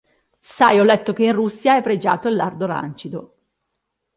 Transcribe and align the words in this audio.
Sai, 0.39 0.79
ho 0.79 0.83
letto 0.83 1.13
che 1.13 1.25
in 1.25 1.31
Russia 1.33 1.75
è 1.77 1.83
pregiato 1.83 2.27
il 2.27 2.33
lardo 2.33 2.65
rancido. 2.65 3.35